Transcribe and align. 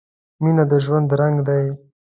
•مینه 0.41 0.63
د 0.71 0.73
ژوند 0.85 1.09
رنګ 1.19 1.35
دی. 1.47 1.65